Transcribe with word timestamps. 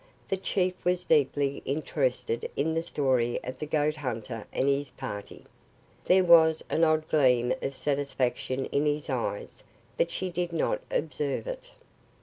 The 0.29 0.37
chief 0.37 0.83
was 0.83 1.05
deeply 1.05 1.61
interested 1.63 2.49
in 2.55 2.73
the 2.73 2.81
story 2.81 3.39
of 3.43 3.59
the 3.59 3.67
goat 3.67 3.97
hunter 3.97 4.47
and 4.51 4.67
his 4.67 4.89
party. 4.89 5.45
There 6.05 6.23
was 6.23 6.63
an 6.71 6.83
odd 6.83 7.07
gleam 7.07 7.53
of 7.61 7.75
satisfaction 7.75 8.65
in 8.71 8.87
his 8.87 9.11
eyes, 9.11 9.63
but 9.97 10.09
she 10.09 10.31
did 10.31 10.53
not 10.53 10.81
observe 10.89 11.45
it. 11.45 11.69